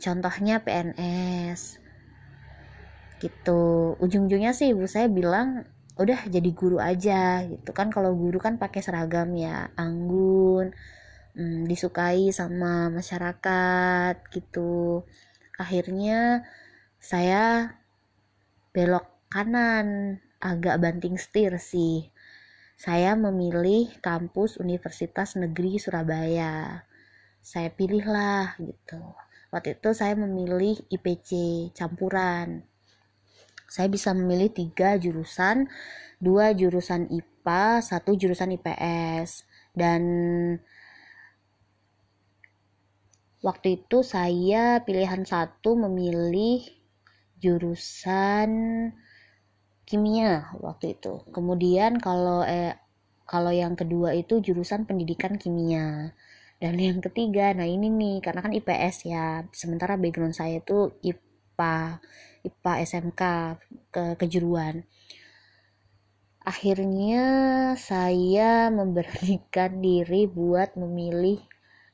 contohnya 0.00 0.64
PNS 0.64 1.80
gitu. 3.20 3.94
Ujung-ujungnya 4.00 4.56
sih 4.56 4.72
ibu 4.72 4.88
saya 4.88 5.06
bilang 5.12 5.68
udah 6.00 6.26
jadi 6.26 6.50
guru 6.56 6.80
aja. 6.80 7.44
Gitu. 7.44 7.70
Kan 7.76 7.92
kalau 7.92 8.16
guru 8.16 8.40
kan 8.40 8.56
pakai 8.56 8.80
seragam 8.80 9.30
ya 9.36 9.68
anggun 9.76 10.72
hmm, 11.36 11.68
disukai 11.68 12.32
sama 12.32 12.88
masyarakat 12.88 14.16
gitu. 14.32 15.04
Akhirnya 15.60 16.48
saya 16.96 17.76
belok 18.72 19.06
kanan 19.28 20.18
agak 20.40 20.80
banting 20.80 21.20
setir 21.20 21.60
sih. 21.60 22.08
Saya 22.80 23.12
memilih 23.12 23.92
kampus 24.00 24.56
Universitas 24.56 25.36
Negeri 25.36 25.76
Surabaya. 25.76 26.88
Saya 27.44 27.68
pilihlah 27.68 28.56
gitu 28.56 29.04
waktu 29.50 29.78
itu 29.78 29.90
saya 29.94 30.14
memilih 30.14 30.78
IPC 30.90 31.30
campuran. 31.74 32.62
Saya 33.70 33.86
bisa 33.86 34.10
memilih 34.10 34.50
tiga 34.50 34.98
jurusan 34.98 35.70
dua 36.18 36.52
jurusan 36.52 37.06
IPA 37.10 37.80
satu 37.82 38.18
jurusan 38.18 38.54
IPS 38.58 39.46
dan 39.72 40.02
waktu 43.40 43.80
itu 43.80 44.04
saya 44.04 44.84
pilihan 44.84 45.24
satu 45.24 45.78
memilih 45.78 46.60
jurusan 47.40 48.50
kimia 49.88 50.52
waktu 50.60 50.98
itu. 50.98 51.24
Kemudian 51.32 51.98
kalau 51.98 52.44
eh 52.44 52.76
kalau 53.24 53.54
yang 53.54 53.78
kedua 53.78 54.12
itu 54.12 54.42
jurusan 54.42 54.84
pendidikan 54.84 55.38
kimia 55.38 56.12
dan 56.60 56.76
yang 56.76 57.00
ketiga 57.00 57.56
nah 57.56 57.64
ini 57.64 57.88
nih 57.88 58.16
karena 58.20 58.40
kan 58.44 58.52
IPS 58.52 59.08
ya 59.08 59.48
sementara 59.50 59.96
background 59.96 60.36
saya 60.36 60.60
itu 60.60 60.92
IPA 61.00 61.98
IPA 62.44 62.72
SMK 62.84 63.22
ke 63.90 64.04
kejuruan 64.20 64.84
akhirnya 66.44 67.24
saya 67.80 68.68
memberanikan 68.68 69.80
diri 69.80 70.28
buat 70.28 70.76
memilih 70.76 71.40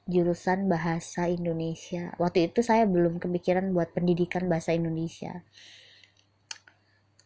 jurusan 0.07 0.71
bahasa 0.71 1.27
Indonesia. 1.27 2.15
Waktu 2.17 2.51
itu 2.51 2.63
saya 2.63 2.87
belum 2.87 3.19
kepikiran 3.19 3.75
buat 3.75 3.91
pendidikan 3.91 4.47
bahasa 4.47 4.71
Indonesia. 4.71 5.43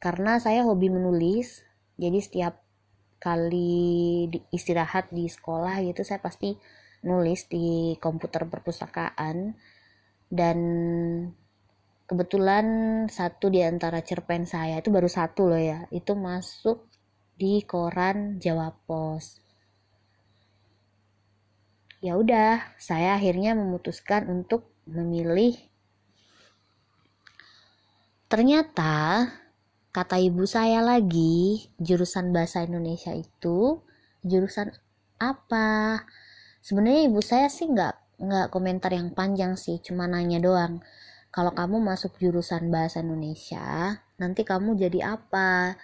Karena 0.00 0.40
saya 0.40 0.64
hobi 0.64 0.88
menulis, 0.88 1.60
jadi 2.00 2.18
setiap 2.24 2.64
kali 3.20 4.32
istirahat 4.48 5.12
di 5.12 5.28
sekolah 5.28 5.84
gitu 5.84 6.00
saya 6.00 6.24
pasti 6.24 6.56
nulis 7.04 7.46
di 7.48 7.96
komputer 7.96 8.46
perpustakaan. 8.46 9.54
Dan 10.30 10.58
kebetulan 12.06 12.66
satu 13.10 13.50
di 13.50 13.62
antara 13.62 14.02
cerpen 14.02 14.46
saya 14.46 14.78
itu 14.78 14.90
baru 14.90 15.08
satu 15.10 15.50
loh 15.50 15.60
ya. 15.60 15.86
Itu 15.90 16.14
masuk 16.14 16.86
di 17.40 17.64
koran 17.64 18.36
Jawa 18.36 18.72
Pos. 18.84 19.40
Ya 22.00 22.16
udah 22.16 22.76
saya 22.80 23.16
akhirnya 23.16 23.52
memutuskan 23.52 24.28
untuk 24.32 24.68
memilih. 24.88 25.56
Ternyata 28.30 29.26
kata 29.90 30.16
ibu 30.22 30.46
saya 30.46 30.80
lagi 30.80 31.66
jurusan 31.82 32.30
bahasa 32.30 32.62
Indonesia 32.62 33.10
itu 33.10 33.82
jurusan 34.22 34.70
apa 35.18 36.00
sebenarnya 36.60 37.08
ibu 37.08 37.20
saya 37.24 37.48
sih 37.48 37.68
nggak 37.68 38.20
nggak 38.20 38.46
komentar 38.52 38.92
yang 38.92 39.10
panjang 39.16 39.56
sih 39.56 39.80
cuma 39.80 40.04
nanya 40.04 40.38
doang. 40.38 40.84
Kalau 41.30 41.54
kamu 41.54 41.78
masuk 41.80 42.18
jurusan 42.18 42.68
bahasa 42.74 43.00
Indonesia 43.00 43.96
nanti 44.20 44.44
kamu 44.44 44.76
jadi 44.76 45.16
apa? 45.16 45.78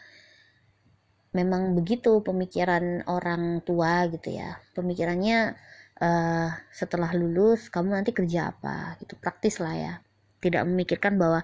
Memang 1.32 1.76
begitu 1.76 2.20
pemikiran 2.20 3.04
orang 3.08 3.64
tua 3.64 4.08
gitu 4.12 4.32
ya. 4.36 4.60
Pemikirannya 4.76 5.56
uh, 6.00 6.48
setelah 6.72 7.12
lulus 7.16 7.68
kamu 7.72 7.96
nanti 7.96 8.10
kerja 8.12 8.52
apa? 8.52 9.00
Gitu 9.00 9.16
praktis 9.16 9.60
lah 9.62 9.74
ya. 9.76 9.94
Tidak 10.42 10.62
memikirkan 10.68 11.16
bahwa 11.16 11.40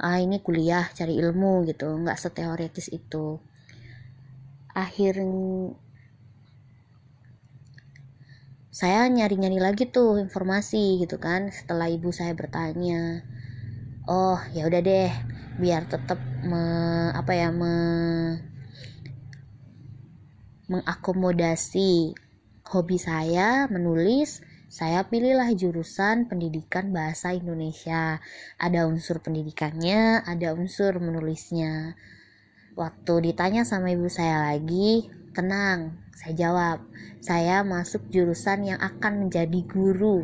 ah 0.00 0.18
ini 0.20 0.42
kuliah 0.44 0.84
cari 0.92 1.16
ilmu 1.16 1.64
gitu. 1.68 1.88
Nggak 1.88 2.20
seteoretis 2.20 2.92
itu. 2.92 3.40
Akhir 4.74 5.22
saya 8.74 9.06
nyari-nyari 9.06 9.62
lagi 9.62 9.86
tuh 9.86 10.18
informasi 10.18 10.98
gitu 10.98 11.22
kan 11.22 11.54
setelah 11.54 11.86
ibu 11.86 12.10
saya 12.10 12.34
bertanya 12.34 13.22
oh 14.10 14.42
ya 14.50 14.66
udah 14.66 14.82
deh 14.82 15.14
biar 15.54 15.86
tetap 15.86 16.18
me, 16.42 16.64
apa 17.14 17.30
ya 17.30 17.54
me, 17.54 17.74
mengakomodasi 20.66 22.18
hobi 22.66 22.98
saya 22.98 23.70
menulis, 23.70 24.42
saya 24.66 25.06
pilihlah 25.06 25.54
jurusan 25.54 26.26
pendidikan 26.26 26.90
bahasa 26.90 27.30
Indonesia. 27.36 28.18
Ada 28.58 28.90
unsur 28.90 29.22
pendidikannya, 29.22 30.26
ada 30.26 30.58
unsur 30.58 30.98
menulisnya. 30.98 31.94
Waktu 32.74 33.30
ditanya 33.30 33.62
sama 33.62 33.94
ibu 33.94 34.10
saya 34.10 34.50
lagi, 34.50 35.06
tenang, 35.34 35.98
saya 36.14 36.32
jawab, 36.38 36.78
saya 37.18 37.66
masuk 37.66 38.06
jurusan 38.08 38.64
yang 38.70 38.80
akan 38.80 39.26
menjadi 39.26 39.60
guru. 39.66 40.22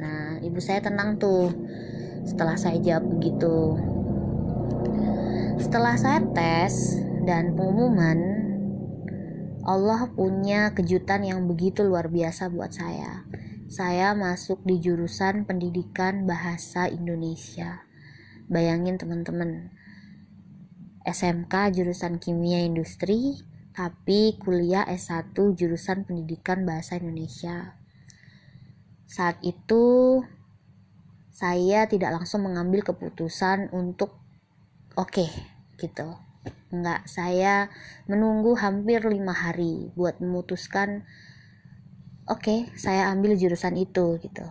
Nah, 0.00 0.40
ibu 0.40 0.56
saya 0.58 0.80
tenang 0.80 1.20
tuh 1.20 1.52
setelah 2.24 2.56
saya 2.56 2.80
jawab 2.80 3.06
begitu. 3.12 3.76
Setelah 5.60 5.94
saya 6.00 6.24
tes 6.32 6.96
dan 7.28 7.52
pengumuman, 7.52 8.48
Allah 9.68 10.08
punya 10.16 10.72
kejutan 10.72 11.28
yang 11.28 11.44
begitu 11.44 11.84
luar 11.84 12.08
biasa 12.08 12.48
buat 12.48 12.72
saya. 12.72 13.28
Saya 13.68 14.16
masuk 14.16 14.64
di 14.64 14.80
jurusan 14.80 15.44
pendidikan 15.44 16.24
bahasa 16.24 16.88
Indonesia. 16.88 17.84
Bayangin 18.48 18.96
teman-teman, 18.96 19.68
SMK 21.04 21.76
jurusan 21.76 22.16
kimia 22.16 22.64
industri, 22.64 23.44
tapi 23.78 24.34
kuliah 24.42 24.82
S1 24.90 25.38
jurusan 25.54 26.02
pendidikan 26.02 26.66
bahasa 26.66 26.98
Indonesia. 26.98 27.78
Saat 29.06 29.38
itu 29.46 30.18
saya 31.30 31.86
tidak 31.86 32.10
langsung 32.18 32.42
mengambil 32.42 32.82
keputusan 32.82 33.70
untuk 33.70 34.18
oke 34.98 35.14
okay, 35.14 35.30
gitu. 35.78 36.18
Enggak, 36.74 37.06
saya 37.06 37.70
menunggu 38.10 38.58
hampir 38.58 38.98
lima 39.06 39.30
hari 39.30 39.94
buat 39.94 40.18
memutuskan 40.18 41.06
oke 42.26 42.42
okay, 42.42 42.58
saya 42.74 43.14
ambil 43.14 43.38
jurusan 43.38 43.78
itu 43.78 44.18
gitu. 44.18 44.42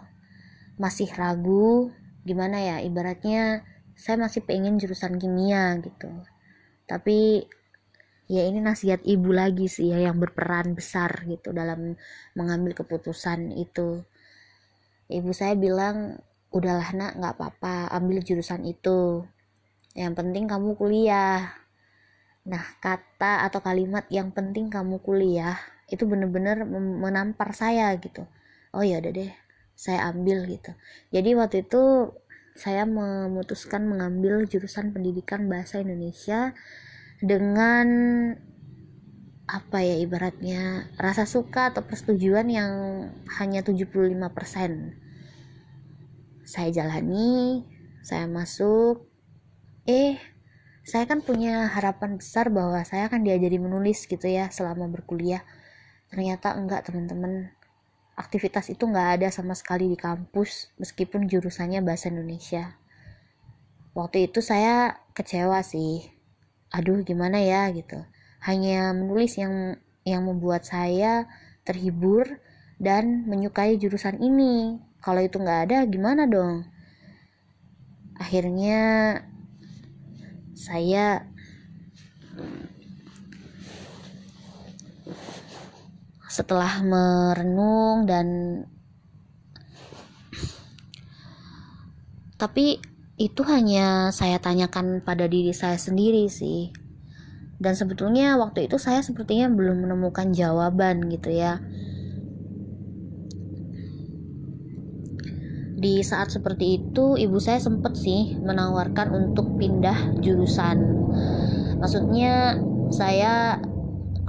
Masih 0.79 1.11
ragu 1.11 1.91
gimana 2.23 2.63
ya 2.63 2.79
ibaratnya 2.79 3.67
saya 3.99 4.15
masih 4.15 4.47
pengen 4.47 4.79
jurusan 4.79 5.19
kimia 5.19 5.75
gitu. 5.83 6.07
Tapi 6.87 7.43
ya 8.27 8.43
ini 8.43 8.59
nasihat 8.59 8.99
ibu 9.07 9.31
lagi 9.31 9.71
sih 9.71 9.91
ya 9.91 10.11
yang 10.11 10.19
berperan 10.19 10.75
besar 10.75 11.23
gitu 11.27 11.55
dalam 11.55 11.95
mengambil 12.35 12.75
keputusan 12.75 13.55
itu 13.55 14.03
ibu 15.07 15.31
saya 15.31 15.55
bilang 15.55 16.19
udahlah 16.51 16.91
nak 16.95 17.11
nggak 17.19 17.33
apa-apa 17.39 17.91
ambil 17.95 18.19
jurusan 18.23 18.67
itu 18.67 19.23
yang 19.95 20.13
penting 20.13 20.47
kamu 20.47 20.75
kuliah 20.75 21.55
Nah, 22.47 22.63
kata 22.79 23.43
atau 23.43 23.59
kalimat 23.59 24.07
yang 24.07 24.31
penting 24.31 24.71
kamu 24.71 25.03
kuliah 25.03 25.59
itu 25.91 26.07
bener-bener 26.07 26.63
menampar 27.03 27.51
saya 27.51 27.91
gitu. 27.99 28.23
Oh 28.71 28.83
ya 28.83 29.03
udah 29.03 29.11
deh, 29.11 29.31
saya 29.75 30.07
ambil 30.07 30.47
gitu. 30.47 30.71
Jadi 31.11 31.29
waktu 31.35 31.67
itu 31.67 32.15
saya 32.55 32.87
memutuskan 32.87 33.83
mengambil 33.85 34.47
jurusan 34.47 34.95
pendidikan 34.95 35.51
bahasa 35.51 35.83
Indonesia 35.83 36.55
dengan 37.17 37.87
apa 39.47 39.79
ya 39.79 39.95
ibaratnya 40.03 40.91
rasa 40.99 41.23
suka 41.23 41.71
atau 41.71 41.79
persetujuan 41.87 42.51
yang 42.51 42.71
hanya 43.39 43.63
75%. 43.63 44.91
Saya 46.43 46.69
jalani, 46.71 47.63
saya 48.03 48.27
masuk, 48.27 49.07
eh 49.87 50.19
saya 50.87 51.03
kan 51.03 51.19
punya 51.19 51.67
harapan 51.67 52.15
besar 52.15 52.47
bahwa 52.47 52.79
saya 52.87 53.11
akan 53.11 53.23
diajari 53.23 53.59
menulis 53.59 54.07
gitu 54.07 54.23
ya 54.27 54.47
selama 54.51 54.87
berkuliah. 54.87 55.43
Ternyata 56.11 56.55
enggak 56.55 56.87
teman-teman. 56.87 57.51
Aktivitas 58.15 58.71
itu 58.71 58.87
enggak 58.87 59.19
ada 59.19 59.27
sama 59.31 59.55
sekali 59.55 59.91
di 59.91 59.99
kampus 59.99 60.71
meskipun 60.79 61.27
jurusannya 61.27 61.83
bahasa 61.83 62.07
Indonesia. 62.07 62.79
Waktu 63.95 64.31
itu 64.31 64.39
saya 64.39 65.03
kecewa 65.11 65.59
sih 65.63 66.16
aduh 66.71 67.03
gimana 67.03 67.39
ya? 67.41 67.69
gitu. 67.71 68.01
Hanya 68.43 68.93
menulis 68.95 69.35
yang 69.39 69.77
yang 70.07 70.23
membuat 70.23 70.63
saya 70.63 71.27
terhibur 71.67 72.39
dan 72.79 73.27
menyukai 73.27 73.75
jurusan 73.75 74.21
ini. 74.23 74.79
Kalau 75.03 75.19
itu 75.19 75.37
nggak 75.37 75.61
ada 75.67 75.77
gimana 75.89 76.23
dong? 76.29 76.63
Akhirnya 78.17 79.13
saya 80.57 81.27
setelah 86.37 86.85
merenung 86.85 88.05
dan 88.05 88.27
tapi 92.37 92.77
itu 93.17 93.41
hanya 93.49 94.13
saya 94.13 94.37
tanyakan 94.37 95.01
pada 95.01 95.25
diri 95.25 95.49
saya 95.49 95.81
sendiri 95.81 96.29
sih. 96.29 96.69
Dan 97.57 97.73
sebetulnya 97.73 98.37
waktu 98.37 98.69
itu 98.69 98.77
saya 98.77 99.01
sepertinya 99.01 99.49
belum 99.49 99.89
menemukan 99.89 100.29
jawaban 100.29 101.09
gitu 101.09 101.33
ya. 101.33 101.57
Di 105.77 106.01
saat 106.05 106.29
seperti 106.29 106.81
itu, 106.81 107.17
ibu 107.17 107.37
saya 107.41 107.57
sempat 107.57 107.97
sih 107.97 108.37
menawarkan 108.37 109.13
untuk 109.13 109.57
pindah 109.57 110.21
jurusan. 110.21 110.77
Maksudnya 111.81 112.61
saya 112.93 113.57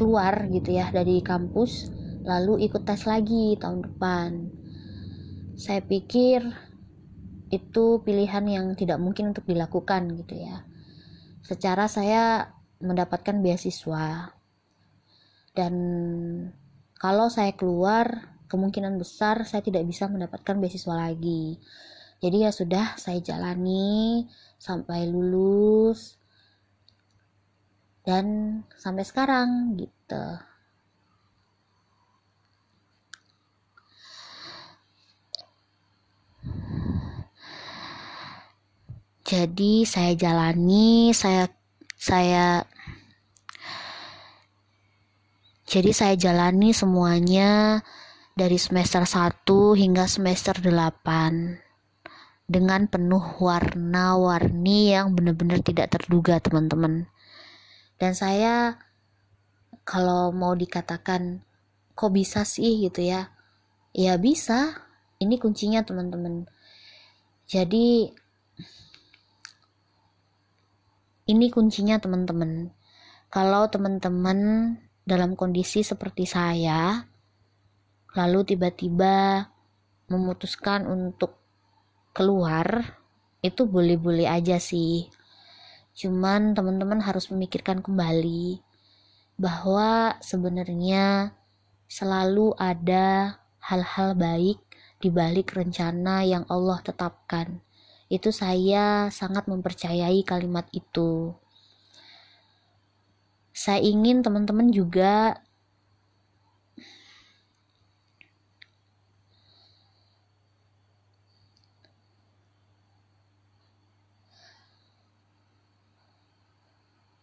keluar 0.00 0.48
gitu 0.48 0.76
ya 0.76 0.88
dari 0.88 1.20
kampus 1.20 1.92
lalu 2.24 2.68
ikut 2.68 2.84
tes 2.84 3.04
lagi 3.04 3.56
tahun 3.60 3.84
depan. 3.84 4.30
Saya 5.56 5.80
pikir 5.84 6.67
itu 7.48 8.04
pilihan 8.04 8.44
yang 8.44 8.66
tidak 8.76 9.00
mungkin 9.00 9.32
untuk 9.32 9.48
dilakukan 9.48 10.12
gitu 10.20 10.44
ya. 10.44 10.64
Secara 11.44 11.88
saya 11.88 12.52
mendapatkan 12.78 13.40
beasiswa 13.40 14.36
dan 15.56 15.74
kalau 16.98 17.26
saya 17.26 17.50
keluar 17.58 18.38
kemungkinan 18.46 18.94
besar 19.00 19.42
saya 19.42 19.64
tidak 19.64 19.82
bisa 19.88 20.06
mendapatkan 20.06 20.54
beasiswa 20.60 20.94
lagi. 20.94 21.58
Jadi 22.18 22.46
ya 22.46 22.50
sudah 22.50 22.98
saya 22.98 23.22
jalani 23.22 24.26
sampai 24.58 25.06
lulus 25.06 26.18
dan 28.02 28.60
sampai 28.74 29.04
sekarang 29.06 29.78
gitu. 29.78 30.24
Jadi 39.28 39.84
saya 39.84 40.16
jalani, 40.16 41.12
saya 41.12 41.52
saya 42.00 42.64
jadi 45.68 45.92
saya 45.92 46.16
jalani 46.16 46.72
semuanya 46.72 47.84
dari 48.32 48.56
semester 48.56 49.04
1 49.04 49.44
hingga 49.76 50.08
semester 50.08 50.56
8 50.64 51.60
dengan 52.48 52.88
penuh 52.88 53.20
warna-warni 53.36 54.96
yang 54.96 55.12
benar-benar 55.12 55.60
tidak 55.60 55.92
terduga 55.92 56.40
teman-teman. 56.40 57.04
Dan 58.00 58.16
saya 58.16 58.80
kalau 59.84 60.32
mau 60.32 60.56
dikatakan 60.56 61.44
kok 61.92 62.16
bisa 62.16 62.48
sih 62.48 62.88
gitu 62.88 63.04
ya. 63.04 63.28
Ya 63.92 64.16
bisa. 64.16 64.88
Ini 65.20 65.36
kuncinya 65.36 65.84
teman-teman. 65.84 66.48
Jadi 67.44 68.08
ini 71.28 71.52
kuncinya 71.52 72.00
teman-teman. 72.00 72.72
Kalau 73.28 73.68
teman-teman 73.68 74.40
dalam 75.04 75.36
kondisi 75.36 75.84
seperti 75.84 76.24
saya, 76.24 77.04
lalu 78.16 78.48
tiba-tiba 78.48 79.44
memutuskan 80.08 80.88
untuk 80.88 81.36
keluar, 82.16 82.96
itu 83.44 83.68
boleh-boleh 83.68 84.24
aja 84.24 84.56
sih. 84.56 85.12
Cuman 85.92 86.56
teman-teman 86.56 87.04
harus 87.04 87.28
memikirkan 87.28 87.84
kembali 87.84 88.64
bahwa 89.36 90.16
sebenarnya 90.24 91.36
selalu 91.92 92.56
ada 92.56 93.36
hal-hal 93.60 94.16
baik 94.16 94.64
di 94.96 95.12
balik 95.12 95.52
rencana 95.52 96.24
yang 96.24 96.48
Allah 96.48 96.80
tetapkan 96.80 97.60
itu 98.08 98.32
saya 98.32 99.12
sangat 99.12 99.44
mempercayai 99.52 100.20
kalimat 100.24 100.64
itu. 100.72 101.36
Saya 103.52 103.80
ingin 103.84 104.24
teman-teman 104.24 104.72
juga 104.72 105.36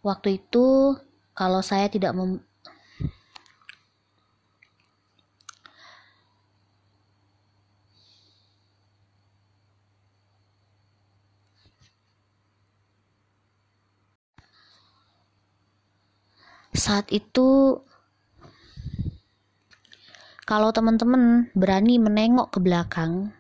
waktu 0.06 0.38
itu 0.38 0.94
kalau 1.34 1.62
saya 1.66 1.90
tidak 1.90 2.14
mem 2.14 2.46
saat 16.78 17.10
itu 17.10 17.80
kalau 20.46 20.70
teman-teman 20.70 21.50
berani 21.58 21.98
menengok 21.98 22.54
ke 22.54 22.60
belakang, 22.62 23.34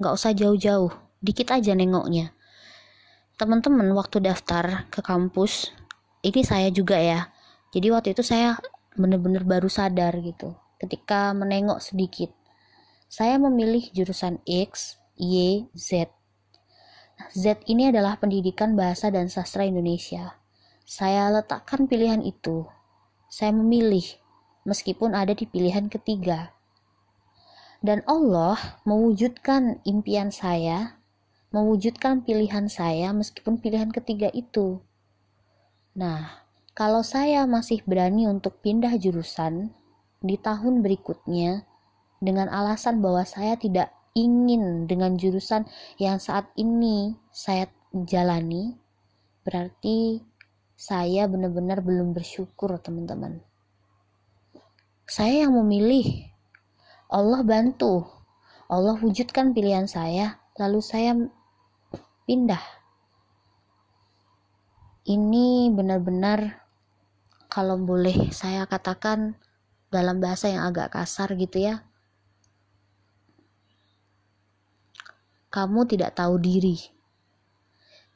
nggak 0.00 0.14
usah 0.16 0.32
jauh-jauh, 0.32 0.88
dikit 1.20 1.52
aja 1.52 1.76
nengoknya. 1.76 2.32
Teman-teman 3.36 3.92
waktu 3.92 4.24
daftar 4.24 4.88
ke 4.88 5.04
kampus, 5.04 5.68
ini 6.24 6.40
saya 6.40 6.72
juga 6.72 6.96
ya. 6.96 7.28
Jadi 7.76 7.92
waktu 7.92 8.16
itu 8.16 8.24
saya 8.24 8.56
bener-bener 8.96 9.44
baru 9.44 9.68
sadar 9.68 10.16
gitu. 10.24 10.56
Ketika 10.80 11.36
menengok 11.36 11.84
sedikit, 11.84 12.32
saya 13.04 13.36
memilih 13.36 13.92
jurusan 13.92 14.40
X, 14.48 14.96
Y, 15.20 15.68
Z. 15.76 16.08
Z 17.36 17.60
ini 17.68 17.92
adalah 17.92 18.16
pendidikan 18.16 18.72
bahasa 18.72 19.12
dan 19.12 19.28
sastra 19.28 19.68
Indonesia. 19.68 20.39
Saya 20.90 21.30
letakkan 21.30 21.86
pilihan 21.86 22.18
itu. 22.18 22.66
Saya 23.30 23.54
memilih, 23.54 24.02
meskipun 24.66 25.14
ada 25.14 25.38
di 25.38 25.46
pilihan 25.46 25.86
ketiga. 25.86 26.50
Dan 27.78 28.02
Allah 28.10 28.58
mewujudkan 28.82 29.86
impian 29.86 30.34
saya, 30.34 30.98
mewujudkan 31.54 32.26
pilihan 32.26 32.66
saya 32.66 33.14
meskipun 33.14 33.62
pilihan 33.62 33.94
ketiga 33.94 34.34
itu. 34.34 34.82
Nah, 35.94 36.42
kalau 36.74 37.06
saya 37.06 37.46
masih 37.46 37.86
berani 37.86 38.26
untuk 38.26 38.58
pindah 38.58 38.98
jurusan 38.98 39.70
di 40.18 40.42
tahun 40.42 40.82
berikutnya 40.82 41.70
dengan 42.18 42.50
alasan 42.50 42.98
bahwa 42.98 43.22
saya 43.22 43.54
tidak 43.54 43.94
ingin 44.18 44.90
dengan 44.90 45.14
jurusan 45.14 45.70
yang 46.02 46.18
saat 46.18 46.50
ini 46.58 47.14
saya 47.30 47.70
jalani, 47.94 48.74
berarti 49.46 50.29
saya 50.80 51.28
benar-benar 51.28 51.84
belum 51.84 52.16
bersyukur 52.16 52.72
teman-teman. 52.80 53.44
Saya 55.04 55.44
yang 55.44 55.52
memilih. 55.60 56.32
Allah 57.12 57.44
bantu. 57.44 58.08
Allah 58.64 58.96
wujudkan 58.96 59.52
pilihan 59.52 59.84
saya 59.84 60.40
lalu 60.56 60.80
saya 60.80 61.12
pindah. 62.24 62.64
Ini 65.04 65.68
benar-benar 65.68 66.64
kalau 67.52 67.76
boleh 67.76 68.32
saya 68.32 68.64
katakan 68.64 69.36
dalam 69.92 70.16
bahasa 70.16 70.48
yang 70.48 70.64
agak 70.64 70.96
kasar 70.96 71.36
gitu 71.36 71.60
ya. 71.60 71.84
Kamu 75.52 75.84
tidak 75.84 76.16
tahu 76.16 76.40
diri 76.40 76.99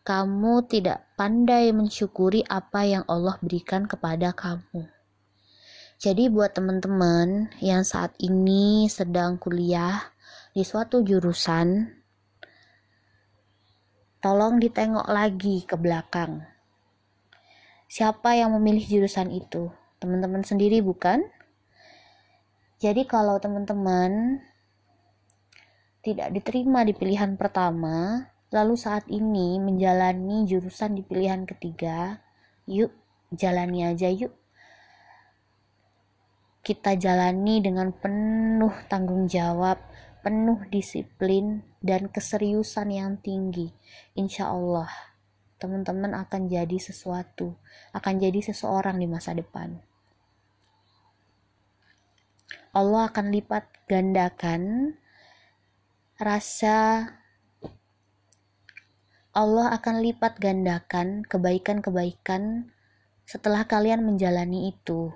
kamu 0.04 0.68
tidak 0.68 1.16
pandai 1.16 1.72
mensyukuri 1.72 2.44
apa 2.44 2.84
yang 2.84 3.08
Allah 3.08 3.40
berikan 3.40 3.88
kepada 3.88 4.36
kamu. 4.36 4.84
Jadi 5.96 6.28
buat 6.28 6.52
teman-teman 6.52 7.48
yang 7.64 7.80
saat 7.88 8.12
ini 8.20 8.84
sedang 8.92 9.40
kuliah 9.40 10.12
di 10.52 10.60
suatu 10.60 11.00
jurusan, 11.00 11.88
tolong 14.20 14.60
ditengok 14.60 15.08
lagi 15.08 15.64
ke 15.64 15.72
belakang. 15.80 16.44
Siapa 17.88 18.36
yang 18.36 18.52
memilih 18.60 18.84
jurusan 18.84 19.32
itu? 19.32 19.72
Teman-teman 20.04 20.44
sendiri 20.44 20.84
bukan? 20.84 21.24
Jadi 22.76 23.08
kalau 23.08 23.40
teman-teman 23.40 24.44
tidak 26.04 26.28
diterima 26.36 26.84
di 26.84 26.92
pilihan 26.92 27.40
pertama, 27.40 28.28
lalu 28.54 28.78
saat 28.78 29.10
ini 29.10 29.58
menjalani 29.58 30.46
jurusan 30.46 30.94
di 30.94 31.02
pilihan 31.02 31.42
ketiga, 31.42 32.22
yuk 32.70 32.94
jalani 33.34 33.82
aja 33.82 34.06
yuk. 34.06 34.30
Kita 36.62 36.94
jalani 36.94 37.58
dengan 37.60 37.90
penuh 37.90 38.72
tanggung 38.86 39.26
jawab, 39.26 39.82
penuh 40.22 40.62
disiplin, 40.70 41.66
dan 41.84 42.08
keseriusan 42.08 42.88
yang 42.94 43.20
tinggi. 43.20 43.68
Insya 44.16 44.48
Allah, 44.48 44.88
teman-teman 45.60 46.16
akan 46.16 46.48
jadi 46.48 46.78
sesuatu, 46.80 47.58
akan 47.92 48.14
jadi 48.22 48.40
seseorang 48.40 48.96
di 49.02 49.04
masa 49.10 49.36
depan. 49.36 49.76
Allah 52.72 53.12
akan 53.12 53.28
lipat 53.34 53.68
gandakan 53.90 54.94
rasa 56.16 57.06
Allah 59.34 59.74
akan 59.74 59.98
lipat 59.98 60.38
gandakan 60.38 61.26
kebaikan-kebaikan 61.26 62.70
setelah 63.26 63.66
kalian 63.66 64.06
menjalani 64.06 64.70
itu. 64.70 65.10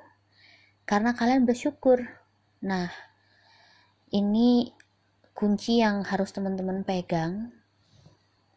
Karena 0.82 1.14
kalian 1.14 1.46
bersyukur. 1.46 2.02
Nah, 2.66 2.90
ini 4.10 4.74
kunci 5.38 5.78
yang 5.78 6.02
harus 6.02 6.34
teman-teman 6.34 6.82
pegang 6.82 7.54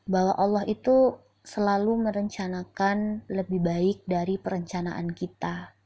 bahwa 0.10 0.34
Allah 0.34 0.66
itu 0.66 1.22
selalu 1.46 2.10
merencanakan 2.10 3.30
lebih 3.30 3.62
baik 3.62 4.02
dari 4.10 4.42
perencanaan 4.42 5.14
kita. 5.14 5.78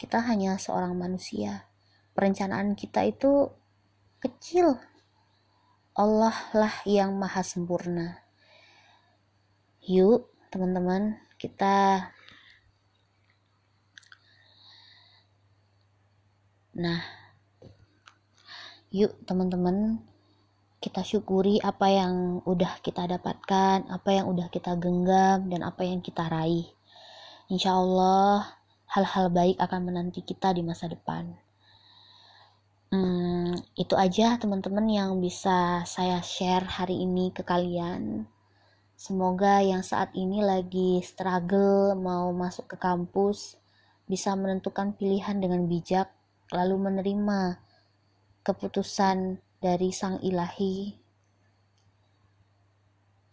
Kita 0.00 0.24
hanya 0.24 0.56
seorang 0.56 0.96
manusia. 0.96 1.68
Perencanaan 2.16 2.72
kita 2.72 3.04
itu 3.04 3.52
kecil. 4.24 4.80
Allah 5.92 6.36
lah 6.56 6.72
yang 6.88 7.12
maha 7.20 7.44
sempurna. 7.44 8.27
Yuk, 9.88 10.28
teman-teman, 10.52 11.16
kita 11.40 12.04
Nah, 16.78 17.00
yuk 18.92 19.16
teman-teman 19.24 19.98
kita 20.78 21.02
syukuri 21.02 21.58
apa 21.58 21.88
yang 21.88 22.44
udah 22.44 22.84
kita 22.84 23.08
dapatkan, 23.08 23.88
apa 23.88 24.10
yang 24.12 24.28
udah 24.28 24.52
kita 24.52 24.76
genggam, 24.76 25.48
dan 25.48 25.64
apa 25.64 25.82
yang 25.88 26.04
kita 26.04 26.28
raih. 26.28 26.68
Insya 27.48 27.74
Allah, 27.74 28.44
hal-hal 28.92 29.32
baik 29.32 29.56
akan 29.56 29.80
menanti 29.88 30.20
kita 30.20 30.52
di 30.52 30.60
masa 30.60 30.86
depan. 30.86 31.32
Hmm, 32.92 33.56
itu 33.72 33.96
aja 33.96 34.36
teman-teman 34.36 34.84
yang 34.86 35.10
bisa 35.16 35.80
saya 35.88 36.20
share 36.20 36.68
hari 36.68 37.02
ini 37.08 37.32
ke 37.32 37.40
kalian. 37.40 38.28
Semoga 38.98 39.62
yang 39.62 39.86
saat 39.86 40.10
ini 40.18 40.42
lagi 40.42 40.98
struggle 41.06 41.94
mau 41.94 42.34
masuk 42.34 42.74
ke 42.74 42.76
kampus 42.82 43.54
bisa 44.10 44.34
menentukan 44.34 44.90
pilihan 44.90 45.38
dengan 45.38 45.70
bijak, 45.70 46.10
lalu 46.50 46.90
menerima 46.90 47.62
keputusan 48.42 49.38
dari 49.62 49.94
Sang 49.94 50.18
Ilahi, 50.18 50.98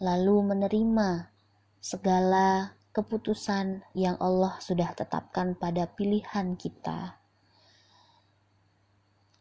lalu 0.06 0.54
menerima 0.54 1.34
segala 1.82 2.78
keputusan 2.94 3.90
yang 3.98 4.22
Allah 4.22 4.62
sudah 4.62 4.94
tetapkan 4.94 5.58
pada 5.58 5.90
pilihan 5.90 6.54
kita. 6.62 7.18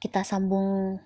Kita 0.00 0.24
sambung 0.24 1.04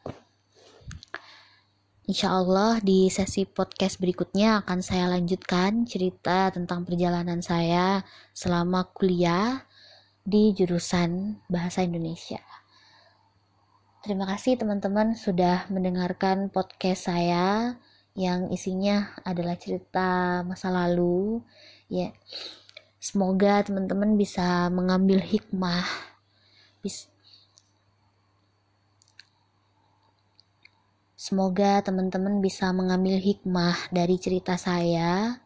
Insya 2.09 2.40
Allah 2.40 2.81
di 2.81 3.12
sesi 3.12 3.44
podcast 3.44 4.01
berikutnya 4.01 4.64
akan 4.64 4.81
saya 4.81 5.12
lanjutkan 5.12 5.85
cerita 5.85 6.49
tentang 6.49 6.88
perjalanan 6.88 7.44
saya 7.44 8.01
selama 8.33 8.88
kuliah 8.97 9.68
di 10.25 10.57
jurusan 10.57 11.37
Bahasa 11.53 11.85
Indonesia. 11.85 12.40
Terima 14.01 14.25
kasih 14.25 14.57
teman-teman 14.57 15.21
sudah 15.21 15.68
mendengarkan 15.68 16.49
podcast 16.49 17.12
saya 17.12 17.77
yang 18.16 18.49
isinya 18.57 19.12
adalah 19.29 19.61
cerita 19.61 20.40
masa 20.49 20.73
lalu. 20.73 21.44
Ya, 21.92 22.16
semoga 22.97 23.61
teman-teman 23.68 24.16
bisa 24.16 24.73
mengambil 24.73 25.21
hikmah. 25.21 25.85
Semoga 31.18 31.83
teman-teman 31.83 32.38
bisa 32.38 32.70
mengambil 32.70 33.18
hikmah 33.18 33.90
dari 33.90 34.22
cerita 34.22 34.54
saya 34.54 35.42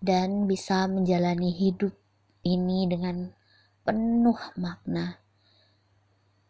dan 0.00 0.48
bisa 0.48 0.88
menjalani 0.88 1.52
hidup 1.52 1.92
ini 2.40 2.88
dengan 2.88 3.36
penuh 3.84 4.40
makna. 4.56 5.20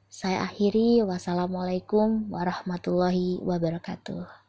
Saya 0.06 0.46
akhiri, 0.46 1.02
wassalamualaikum 1.02 2.30
warahmatullahi 2.30 3.42
wabarakatuh. 3.42 4.45